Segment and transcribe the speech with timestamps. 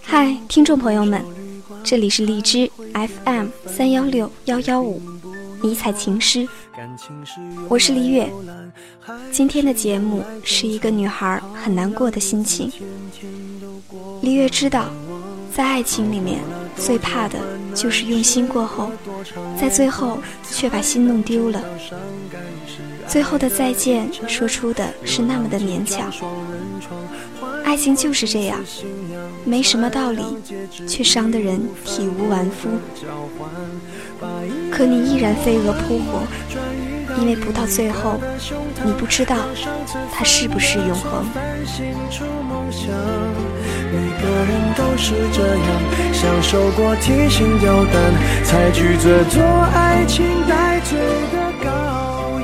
[0.00, 1.22] 嗨，听众朋友们，
[1.84, 5.02] 这里是荔枝 FM 三幺六幺幺五，
[5.62, 6.48] 迷彩情诗，
[7.68, 8.30] 我是李月。
[9.30, 12.70] 今天的节目是一个女孩很难过的心情。
[14.20, 14.88] 李月知道，
[15.54, 16.40] 在爱情里面
[16.76, 17.38] 最怕的
[17.74, 18.90] 就是用心过后，
[19.60, 20.18] 在最后
[20.50, 21.62] 却把心弄丢了。
[23.08, 26.12] 最后的再见说出的是那么的勉强。
[27.64, 28.60] 爱情就是这样，
[29.44, 30.22] 没什么道理，
[30.86, 32.68] 却伤得人体无完肤。
[34.70, 36.22] 可你依然飞蛾扑火，
[37.18, 38.20] 因为不到最后，
[38.84, 39.36] 你不知道
[40.12, 41.24] 它是不是永恒。
[43.92, 45.64] 每个人都是这样，
[46.12, 47.94] 享受过提心吊胆，
[48.44, 49.42] 才拒绝做
[49.74, 50.98] 爱情带罪
[51.32, 51.66] 的羔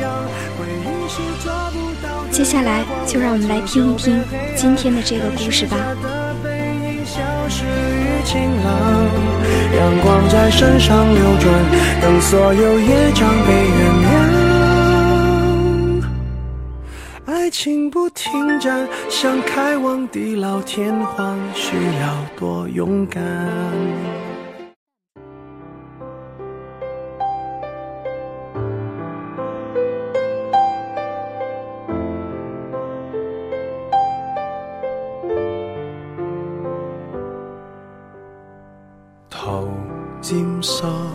[0.00, 0.10] 羊。
[0.58, 2.08] 回忆是抓不到。
[2.30, 4.22] 接下来就让我们来听一听
[4.56, 5.76] 今天的这个故事吧。
[9.76, 11.44] 阳光在身上流转，
[12.00, 14.43] 等所有业障被原谅。
[17.64, 23.22] 爱情不停站，想开往地老天荒，需要多勇敢。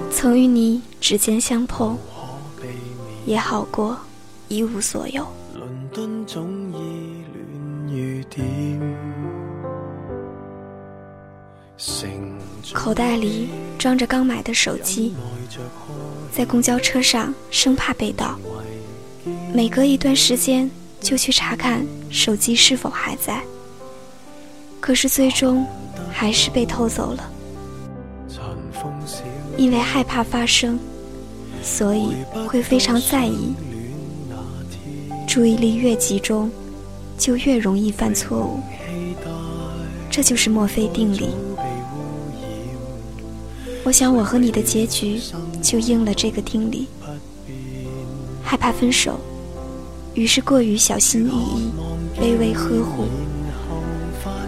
[0.09, 1.95] 曾与你指尖相碰，
[3.27, 3.95] 也好过
[4.47, 5.23] 一无所有。
[12.73, 15.15] 口袋里装着刚买的手机，
[16.31, 18.37] 在公交车上生怕被盗，
[19.53, 20.69] 每隔一段时间
[21.01, 23.41] 就去查看手机是否还在。
[24.79, 25.65] 可是最终
[26.11, 27.31] 还是被偷走了。
[29.57, 30.79] 因为害怕发生，
[31.63, 32.13] 所以
[32.47, 33.53] 会非常在意。
[35.29, 36.49] 注意力越集中，
[37.15, 38.59] 就越容易犯错误。
[40.09, 41.29] 这就是墨菲定理。
[43.83, 45.21] 我想我和你的结局
[45.61, 46.87] 就应了这个定理。
[48.43, 49.19] 害怕分手，
[50.15, 51.69] 于是过于小心翼翼、
[52.19, 53.05] 卑微呵护，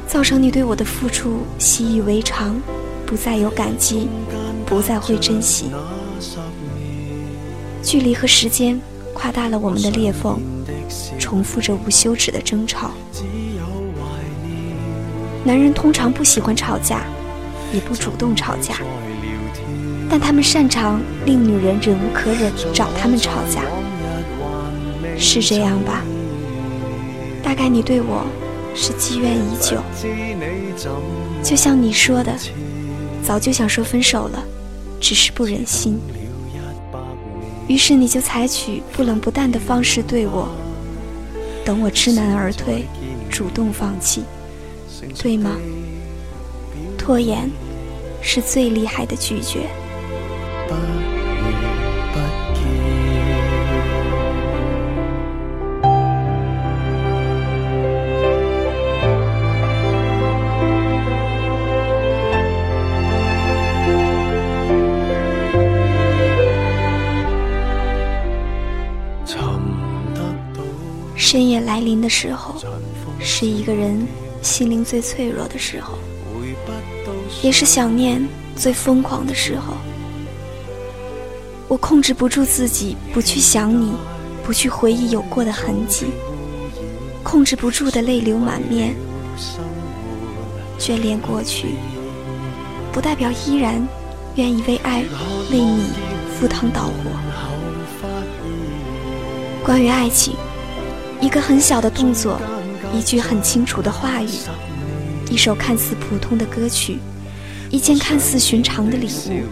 [0.08, 2.60] 造成你对我的付出习以为常，
[3.06, 4.10] 不再有感激。
[4.66, 5.66] 不再会珍惜，
[7.84, 8.82] 距离和时间
[9.14, 10.40] 夸大了我们的裂缝，
[11.20, 12.92] 重复着无休止的争吵。
[15.44, 17.04] 男人通常不喜欢吵架，
[17.74, 18.76] 也不主动吵架，
[20.10, 23.64] 但他们擅长令女人忍无可忍找他们吵架，
[25.18, 26.04] 是这样吧？
[27.44, 28.26] 大概你对我
[28.76, 29.82] 是积怨已久，
[31.44, 32.34] 就像你说的，
[33.24, 34.44] 早就想说分手了。
[35.04, 36.00] 只是不忍心，
[37.72, 40.50] 于是你就采取不冷不淡的方式对我，
[41.64, 42.84] 等我知难而退，
[43.30, 44.24] 主动放弃，
[45.18, 45.56] 对吗？
[46.98, 47.50] 拖延
[48.22, 49.70] 是最厉害的拒绝。
[71.32, 72.56] 深夜来临的时候，
[73.18, 74.06] 是一个人
[74.42, 75.98] 心灵最脆弱的时候，
[77.42, 78.22] 也是想念
[78.54, 79.76] 最疯狂的时候。
[81.70, 83.94] 我控制不住自己，不去想你，
[84.44, 86.08] 不去回忆有过的痕迹，
[87.24, 88.94] 控制不住的泪流满面。
[90.78, 91.76] 眷恋过去，
[92.92, 93.88] 不代表依然
[94.36, 95.06] 愿意为爱、
[95.50, 95.86] 为你
[96.38, 96.94] 赴汤蹈火。
[99.64, 100.36] 关于爱情。
[101.22, 102.42] 一个很小的动作，
[102.98, 104.30] 一句很清楚的话语，
[105.30, 106.98] 一首看似普通的歌曲，
[107.70, 109.44] 一件看似寻常的礼物，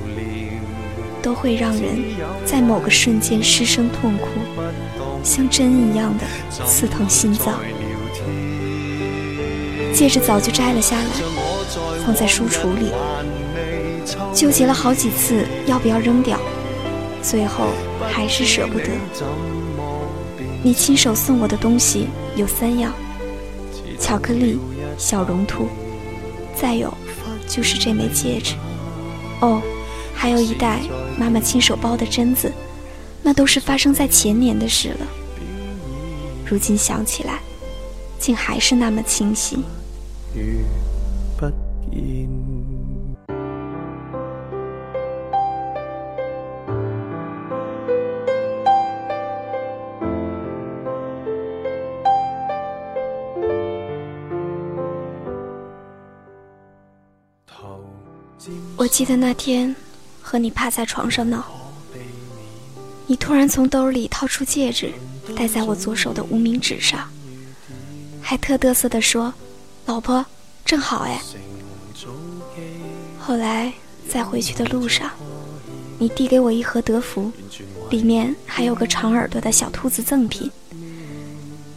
[1.21, 2.03] 都会让人
[2.43, 4.27] 在某个瞬间失声痛哭，
[5.23, 6.25] 像针一样的
[6.65, 7.59] 刺痛心脏。
[9.93, 11.05] 戒指早就摘了下来，
[12.03, 12.91] 放在书橱里，
[14.33, 16.39] 纠结了好几次要不要扔掉，
[17.21, 17.67] 最后
[18.11, 18.85] 还是舍不得。
[20.61, 22.93] 你亲手送我的东西有三样：
[23.99, 24.59] 巧克力、
[24.97, 25.67] 小绒兔，
[26.53, 26.93] 再有
[27.47, 28.55] 就是这枚戒指。
[29.41, 29.61] 哦，
[30.13, 30.81] 还有一袋
[31.17, 32.51] 妈妈亲手包的榛子，
[33.23, 35.07] 那都是发生在前年的事了。
[36.45, 37.39] 如今想起来，
[38.19, 39.59] 竟还是那么清晰。
[58.79, 59.75] 我记得那天
[60.21, 61.43] 和你趴在床上闹，
[63.07, 64.93] 你突然从兜里掏出戒指，
[65.35, 67.09] 戴在我左手的无名指上，
[68.21, 69.33] 还特嘚瑟地说
[69.85, 70.25] ：“老婆，
[70.63, 71.21] 正好哎。”
[73.19, 73.73] 后来
[74.07, 75.11] 在回去的路上，
[75.97, 77.29] 你递给我一盒德芙，
[77.89, 80.49] 里面还有个长耳朵的小兔子赠品。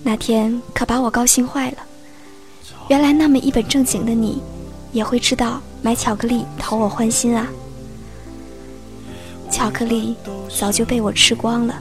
[0.05, 1.79] 那天可把我高兴坏了，
[2.89, 4.41] 原来那么一本正经的你，
[4.93, 5.61] 也会知道。
[5.83, 7.49] 买巧克力讨我欢心啊！
[9.51, 10.15] 巧克力
[10.49, 11.75] 早就被我吃光了，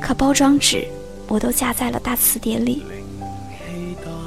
[0.00, 0.86] 可包装纸
[1.26, 2.84] 我都夹在了大词典里。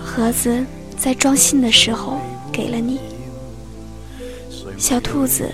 [0.03, 0.65] 盒子
[0.99, 2.19] 在装信的时候
[2.51, 2.99] 给了你，
[4.79, 5.49] 小兔子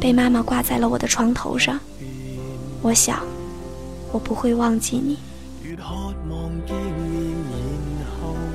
[0.00, 1.78] 被妈妈挂在了我的床头上。
[2.80, 3.20] 我想，
[4.10, 5.18] 我不会忘记你。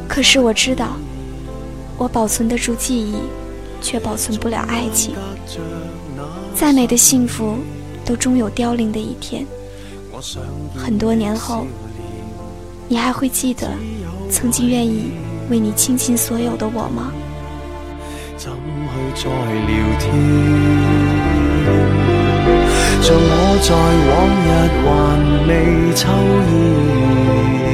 [0.07, 0.97] 可是我知道，
[1.95, 3.17] 我保存得住记忆。
[3.85, 5.13] 却保存不了爱情。
[6.55, 7.59] 再美的幸福，
[8.03, 9.45] 都终有凋零的一天。
[10.75, 11.67] 很多年后，
[12.87, 13.69] 你还会记得
[14.31, 15.11] 曾经愿意
[15.51, 17.11] 为你倾尽所有的我吗？
[18.37, 20.03] 怎去再聊天？
[23.03, 23.29] 像我
[23.61, 23.69] 在
[24.09, 24.47] 往日
[24.81, 24.85] 还
[25.47, 25.49] 未
[25.93, 26.01] 抽
[26.49, 27.69] 烟，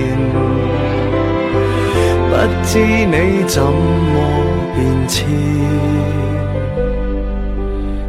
[2.27, 2.31] 不
[2.67, 2.69] 知
[3.07, 3.15] 你
[3.47, 4.40] 怎么？
[4.73, 5.27] 变迁，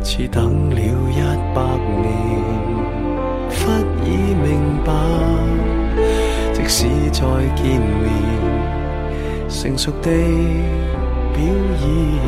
[0.03, 1.21] 似等了一
[1.55, 1.61] 百
[2.01, 2.11] 年，
[3.51, 3.61] 忽
[4.05, 4.51] 已明
[4.85, 4.91] 白，
[6.53, 7.21] 即使再
[7.57, 8.05] 见面，
[9.49, 10.09] 成熟地
[11.35, 12.22] 表演。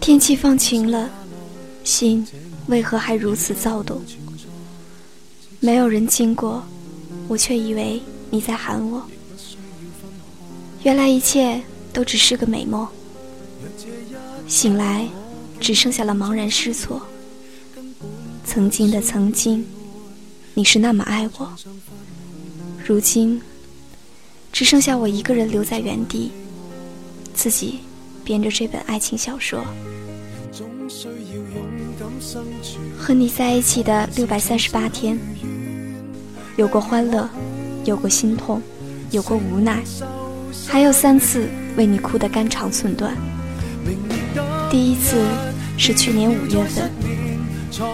[0.00, 1.10] 天气放晴了，
[1.82, 2.24] 心
[2.68, 4.00] 为何还如此躁动？
[5.58, 6.62] 没有人经过，
[7.26, 8.00] 我却以为
[8.30, 9.04] 你在喊我。
[10.84, 11.60] 原来一切
[11.92, 12.86] 都只是个美梦。
[14.46, 15.08] 醒来，
[15.58, 17.02] 只剩下了茫然失措。
[18.44, 19.66] 曾经的曾经，
[20.54, 21.52] 你是那么爱我，
[22.86, 23.42] 如今
[24.52, 26.30] 只剩下我一个人留在原地，
[27.34, 27.80] 自己。
[28.28, 29.64] 编着这本爱情小说，
[32.98, 35.18] 和你在一起的六百三十八天，
[36.56, 37.26] 有过欢乐，
[37.86, 38.60] 有过心痛，
[39.10, 39.82] 有过无奈，
[40.66, 41.48] 还有三次
[41.78, 43.16] 为你哭得肝肠寸断。
[44.70, 45.24] 第一次
[45.78, 46.90] 是去年五月份，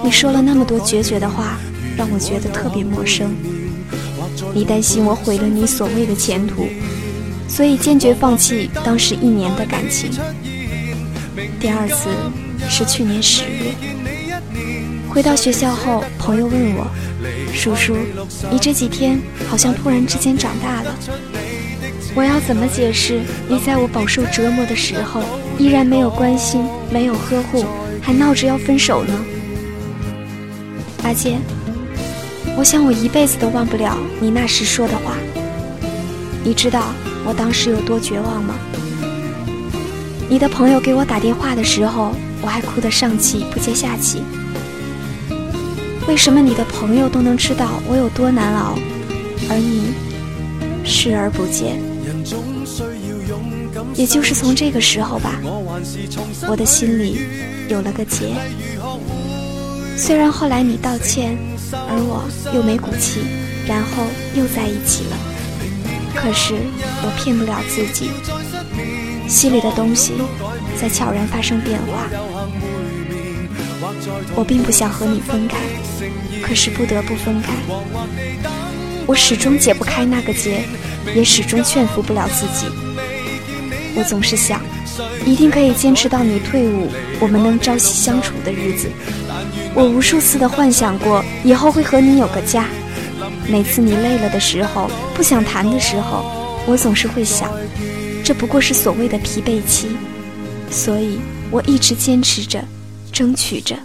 [0.03, 1.61] 你说了那么多决绝的话，
[1.97, 3.33] 让我觉得特别陌生。
[4.53, 6.67] 你担心我毁了你所谓的前途。
[7.47, 10.11] 所以坚决放弃当时一年的感情。
[11.61, 12.11] 第二次
[12.69, 13.75] 是去年十月，
[15.09, 16.87] 回到学校后，朋友问我
[17.55, 17.97] ：“叔叔，
[18.51, 20.95] 你这几天好像突然之间长大了。”
[22.15, 25.23] 我要怎么解释你在我饱受折磨的时候，
[25.59, 27.65] 依然没有关心、没有呵护，
[28.01, 29.25] 还闹着要分手呢？
[31.03, 31.41] 阿健，
[32.57, 35.17] 我想我一辈子都忘不了你那时说的话。
[36.45, 36.93] 你知道。
[37.27, 38.55] 我当时有多绝望吗？
[40.29, 44.23] 你的朋友给我打电话的时候，我还哭得上气不接下气。
[46.07, 48.79] 为什么你的朋友都能知道我有多难熬，
[49.49, 49.95] 而你
[50.85, 51.81] 视而不见？
[53.95, 55.41] 也就是从这个时候吧，
[56.49, 57.21] 我的心里
[57.69, 58.35] 有了个结。
[59.97, 61.39] 虽然后来你道歉，
[61.73, 63.21] 而我又没骨气，
[63.67, 64.05] 然后
[64.35, 65.34] 又在一起了。
[66.15, 66.55] 可是
[67.03, 68.11] 我骗不了自己，
[69.29, 70.15] 心里的东西
[70.81, 72.09] 在悄然发生变化。
[74.35, 75.59] 我并不想和你分开，
[76.43, 77.53] 可是不得不分开。
[79.07, 80.65] 我始终解不开那个结，
[81.15, 82.67] 也始终劝服不了自己。
[83.97, 84.61] 我总是想，
[85.27, 86.89] 一定可以坚持到你退伍，
[87.21, 88.89] 我们能朝夕相处的日子。
[89.75, 92.67] 我无数次的幻想过，以后会和你有个家。
[93.49, 96.25] 每次你累了的时候，不想谈的时候，
[96.67, 97.53] 我总是会想，
[98.25, 99.89] 这不过是所谓的疲惫期。
[100.71, 101.19] 所以
[101.51, 102.65] 我一直坚持着，
[103.13, 103.77] 争取着。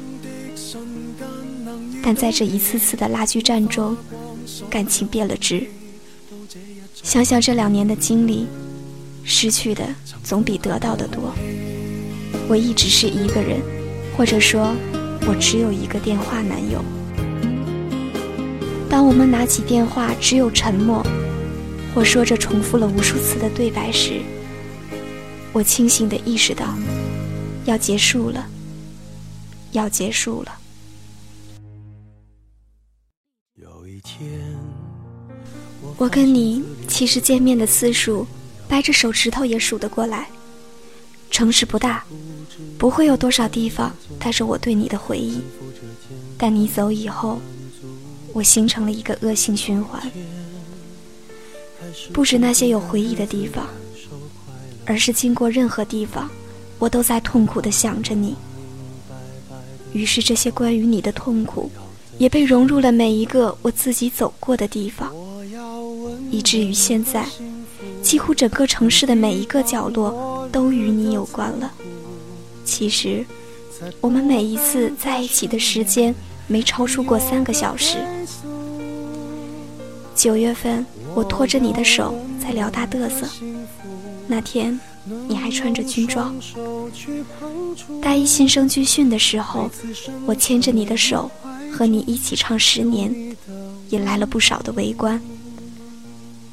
[2.02, 3.96] 但在这一次次的拉锯战中，
[4.70, 5.68] 感情变了质。
[7.04, 8.48] 想想这两年的经历，
[9.24, 9.84] 失去的
[10.24, 11.34] 总比得到的多。
[12.48, 13.62] 我一直是一个人，
[14.18, 14.74] 或者说，
[15.28, 16.84] 我只有一个电话男友。
[18.90, 21.06] 当我们拿起电话，只有沉默，
[21.94, 24.20] 或说着重复了无数次的对白时，
[25.54, 26.76] 我清醒地意识到，
[27.66, 28.48] 要结束了，
[29.74, 30.58] 要结束了。
[33.56, 34.28] 有一天。
[35.98, 38.26] 我跟你其实见面的次数，
[38.68, 40.28] 掰着手指头也数得过来。
[41.30, 42.04] 城市不大，
[42.78, 45.42] 不会有多少地方带着我对你的回忆。
[46.40, 47.40] 但你走以后，
[48.40, 50.02] 我形成了一个恶性循环。
[52.14, 53.68] 不止那些有回忆的地方，
[54.86, 56.30] 而是经过任何地方，
[56.78, 58.38] 我都在痛苦的想着你。
[59.92, 61.70] 于是这些关于你的痛苦，
[62.18, 65.14] 也被融入了每一个我自己走过的地方。
[66.32, 67.26] 以至于现在，
[68.02, 71.70] 几乎整个城市的每一个角落都与你有关了。
[72.64, 73.26] 其实，
[74.00, 76.16] 我们每一次在一起的时间
[76.50, 77.98] 没超出过三个小时。
[80.16, 83.26] 九月份，我拖着你的手在辽大嘚瑟，
[84.28, 84.78] 那天
[85.28, 86.36] 你还穿着军装。
[88.02, 89.70] 大一新生军训的时候，
[90.26, 91.32] 我牵着你的手
[91.72, 93.10] 和你一起唱《十年》，
[93.92, 95.22] 引来了不少的围观。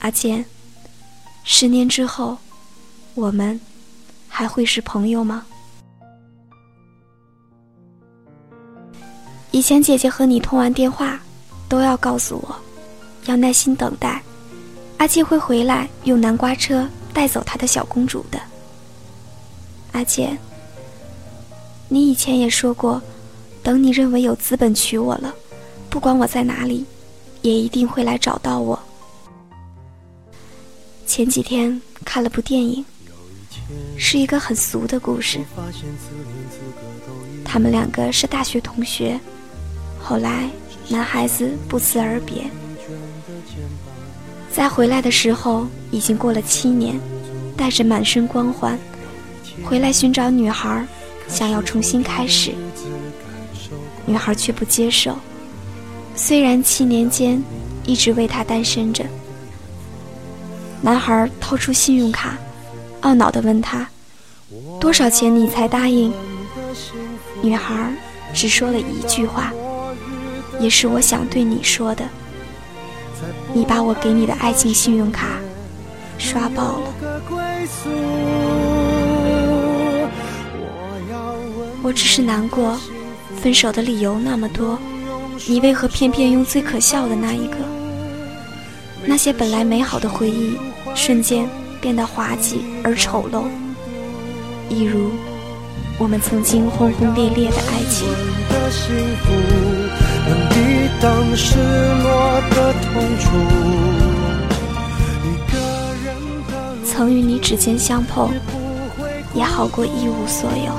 [0.01, 0.45] 阿健，
[1.43, 2.39] 十年之后，
[3.15, 3.59] 我们
[4.29, 5.45] 还会是朋友吗？
[9.57, 11.19] 以前姐姐和你通完电话，
[11.67, 12.55] 都要告诉我，
[13.25, 14.23] 要耐心等待，
[14.99, 18.39] 阿健会回来用南瓜车带走他的小公主的。
[19.93, 20.39] 阿健，
[21.89, 23.01] 你以前也说过，
[23.63, 25.35] 等你认为有资本娶我了，
[25.89, 26.85] 不管我在哪里，
[27.41, 28.79] 也一定会来找到我。
[31.07, 32.85] 前几天看了部电影，
[33.97, 35.41] 是一个很俗的故事。
[37.43, 39.19] 他们两个是大学同学，
[40.09, 40.49] 后来
[40.89, 42.45] 男孩子不辞而别，
[44.53, 46.97] 在回来的时候已经过了七年，
[47.57, 48.79] 带着满身光环
[49.65, 50.87] 回来寻找女孩，
[51.27, 52.55] 想要重新开始，
[54.07, 55.19] 女孩却不接受。
[56.15, 57.43] 虽然七年间
[57.85, 59.05] 一直为他单身着。
[60.81, 62.39] 男孩掏出信用卡，
[63.03, 63.89] 懊恼地问他
[64.81, 66.13] ：“多少钱你才答应？”
[67.43, 67.93] 女孩
[68.33, 69.53] 只说了一句话，
[70.59, 72.05] 也是我想对你说的
[73.53, 75.39] ：“你把我给你的爱情信用卡
[76.19, 76.93] 刷爆了。”
[81.83, 82.77] 我只是难过，
[83.41, 84.79] 分手的理由那么多，
[85.47, 87.57] 你为何偏偏用最可笑的那一个？
[89.05, 90.57] 那些本来美好的回忆，
[90.95, 91.49] 瞬间
[91.81, 93.45] 变得滑稽而丑陋，
[94.69, 95.13] 一如
[95.97, 98.09] 我们曾经轰轰烈烈的爱情。
[106.85, 108.33] 曾与你指尖相碰，
[109.35, 110.73] 也好过一无所有。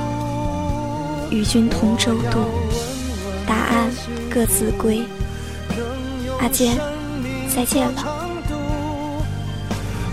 [1.29, 2.39] 与君同舟渡，
[3.45, 3.91] 答案
[4.29, 5.03] 各自归。
[6.39, 6.75] 阿坚，
[7.47, 8.03] 再见了。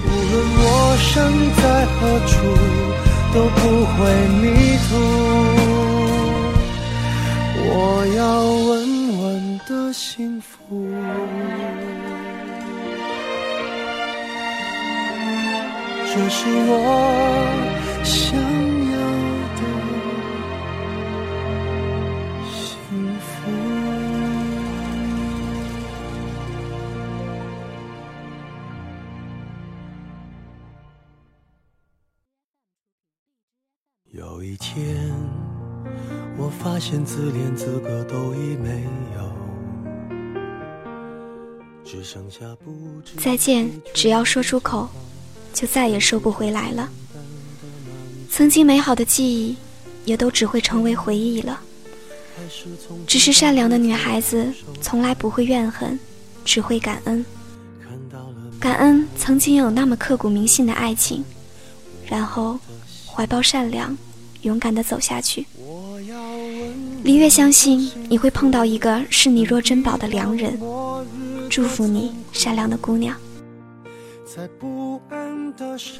[0.05, 1.13] 无论我身
[1.57, 2.35] 在何处，
[3.33, 3.99] 都不会
[4.43, 4.43] 迷
[4.89, 4.91] 途。
[7.67, 7.73] 我
[8.15, 8.23] 要
[9.95, 10.59] 幸福，
[16.05, 16.73] 这是我
[18.03, 18.37] 想
[18.91, 18.97] 要
[19.55, 19.63] 的
[22.51, 22.59] 幸
[23.21, 23.31] 福。
[34.11, 35.09] 有一天，
[36.37, 38.83] 我发现自怜资格都已没
[39.17, 39.33] 有，
[43.17, 44.89] 再见，只要说出口，
[45.53, 46.89] 就再也收不回来了。
[48.31, 49.57] 曾经美好的记忆，
[50.05, 51.61] 也都只会成为回忆了。
[53.07, 55.99] 只是善良的女孩子，从来不会怨恨，
[56.45, 57.25] 只会感恩。
[58.59, 61.25] 感恩曾经有那么刻骨铭心的爱情，
[62.07, 62.59] 然后。
[63.17, 63.97] 怀抱善良，
[64.43, 65.47] 勇敢地走下去。
[67.05, 70.59] 李月相信你会碰到一个视你若珍宝的良人，
[71.55, 73.17] 祝福你，善良的姑娘。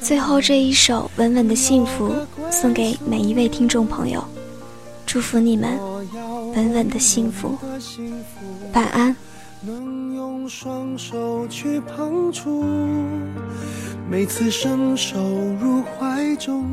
[0.01, 2.13] 最后这一首《稳稳的幸福》
[2.51, 4.21] 送给每一位听众朋友，
[5.05, 5.79] 祝福你们
[6.53, 7.57] 稳稳的幸福，
[8.73, 9.15] 晚安。
[9.61, 12.65] 能用双手去碰触，
[14.11, 15.17] 每次伸手
[15.61, 16.65] 入怀中，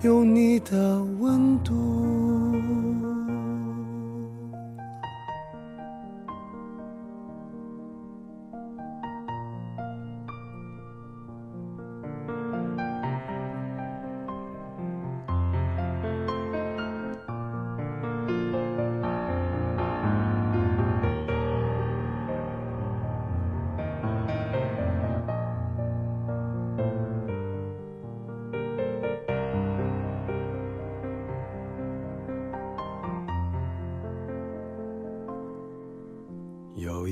[0.00, 1.72] 有你的温度。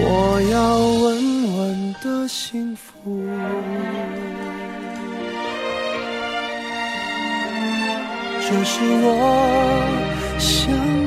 [0.00, 1.08] 我要稳
[1.56, 3.26] 稳的幸福，
[8.40, 9.06] 这是我
[10.38, 10.97] 想。